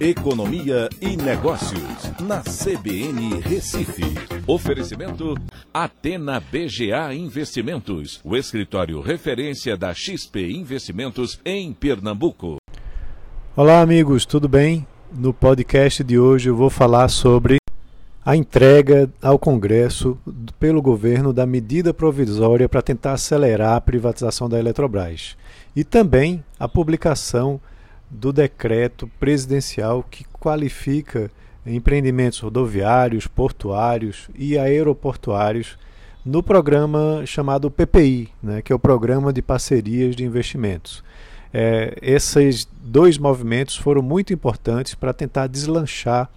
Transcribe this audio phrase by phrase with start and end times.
[0.00, 4.02] Economia e Negócios, na CBN Recife.
[4.46, 5.34] Oferecimento
[5.74, 12.56] Atena BGA Investimentos, o escritório referência da XP Investimentos em Pernambuco.
[13.54, 14.86] Olá, amigos, tudo bem?
[15.12, 17.58] No podcast de hoje eu vou falar sobre
[18.24, 20.16] a entrega ao Congresso
[20.58, 25.36] pelo governo da medida provisória para tentar acelerar a privatização da Eletrobras
[25.76, 27.60] e também a publicação
[28.10, 31.30] do decreto presidencial que qualifica
[31.64, 35.78] empreendimentos rodoviários, portuários e aeroportuários
[36.24, 41.04] no programa chamado PPI, né, que é o Programa de Parcerias de Investimentos.
[41.52, 46.28] É, esses dois movimentos foram muito importantes para tentar deslanchar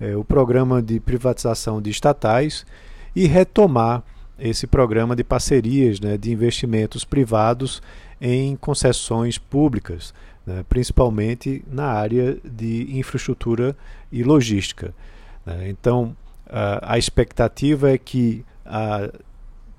[0.00, 2.66] é, o programa de privatização de estatais
[3.14, 4.02] e retomar
[4.38, 7.82] esse programa de parcerias né, de investimentos privados
[8.20, 10.14] em concessões públicas
[10.50, 13.76] né, principalmente na área de infraestrutura
[14.10, 14.92] e logística.
[15.46, 15.68] Né.
[15.68, 16.16] Então,
[16.48, 19.10] a, a expectativa é que a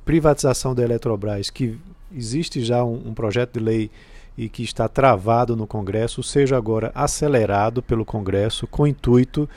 [0.05, 1.77] privatização da Eletrobras, que
[2.15, 3.91] existe já um, um projeto de lei
[4.37, 9.47] e que está travado no Congresso, seja agora acelerado pelo Congresso com o intuito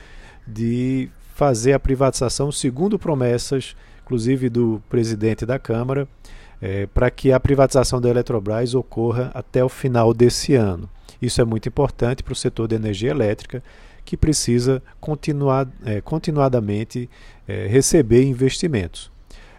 [0.46, 6.08] de fazer a privatização segundo promessas, inclusive do presidente da Câmara,
[6.60, 10.88] é, para que a privatização da Eletrobras ocorra até o final desse ano.
[11.20, 13.62] Isso é muito importante para o setor de energia elétrica,
[14.04, 17.08] que precisa continuar, é, continuadamente
[17.48, 19.10] é, receber investimentos.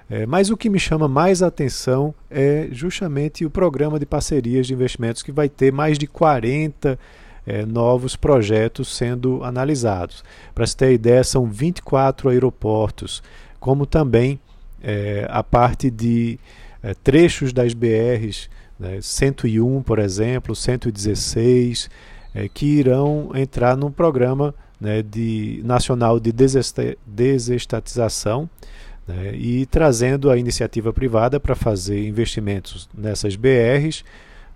[0.08, 4.74] É, mas o que me chama mais atenção é justamente o programa de parcerias de
[4.74, 7.00] investimentos, que vai ter mais de 40
[7.46, 10.24] é, novos projetos sendo analisados.
[10.54, 13.24] Para se ter ideia, são 24 aeroportos,
[13.60, 14.40] como também
[14.84, 16.40] é, a parte de
[16.84, 18.50] é, trechos das BRs
[18.80, 21.90] né, 101, por exemplo, 116,
[22.34, 26.32] é, que irão entrar num programa né, de, nacional de
[27.06, 28.50] desestatização
[29.08, 34.04] né, e trazendo a iniciativa privada para fazer investimentos nessas BRs,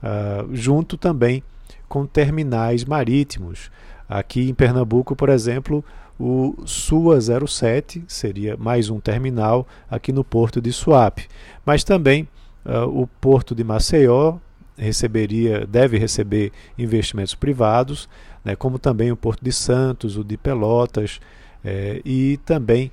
[0.04, 1.44] uh, junto também
[1.88, 3.72] com terminais marítimos.
[4.08, 5.84] Aqui em Pernambuco, por exemplo,
[6.20, 11.28] o SUA 07 seria mais um terminal aqui no porto de Suape,
[11.66, 12.28] mas também
[12.70, 14.38] Uh, o Porto de Maceió
[14.78, 18.08] receberia, deve receber investimentos privados,
[18.44, 21.20] né, como também o Porto de Santos, o de Pelotas
[21.64, 22.92] eh, e também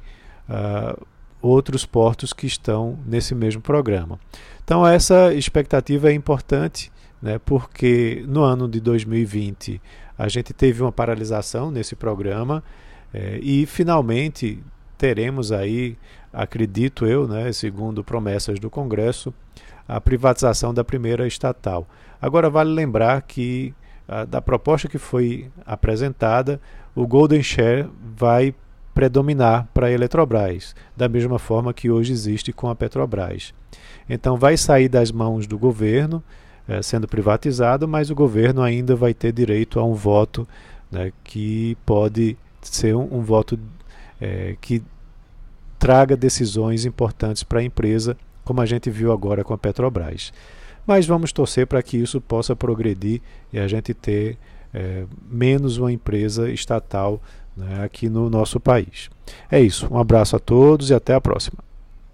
[0.49, 1.07] uh,
[1.41, 4.19] outros portos que estão nesse mesmo programa.
[4.65, 6.91] Então essa expectativa é importante,
[7.23, 9.81] né, porque no ano de 2020
[10.19, 12.65] a gente teve uma paralisação nesse programa
[13.15, 14.63] eh, e finalmente
[14.97, 15.97] teremos aí,
[16.33, 19.33] acredito eu, né, segundo promessas do Congresso,
[19.87, 21.87] a privatização da primeira estatal.
[22.21, 23.75] Agora vale lembrar que
[24.09, 26.61] a, da proposta que foi apresentada,
[26.95, 28.55] o Golden Share vai
[28.95, 33.53] predominar para a Eletrobras, da mesma forma que hoje existe com a Petrobras.
[34.09, 36.23] Então vai sair das mãos do governo,
[36.67, 40.49] eh, sendo privatizado, mas o governo ainda vai ter direito a um voto
[40.91, 43.59] né, que pode ser um, um voto
[44.21, 44.83] é, que
[45.79, 50.33] traga decisões importantes para a empresa, como a gente viu agora com a Petrobras.
[50.87, 53.21] Mas vamos torcer para que isso possa progredir
[53.53, 54.39] e a gente ter
[54.73, 57.21] é, menos uma empresa estatal
[57.57, 59.11] né, aqui no nosso país.
[59.51, 59.89] É isso.
[59.91, 61.66] Um abraço a todos e até a próxima.